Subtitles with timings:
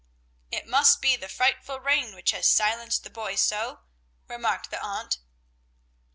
[0.49, 3.81] "It must be the frightful rain which has silenced the boy so!"
[4.27, 5.19] remarked the aunt.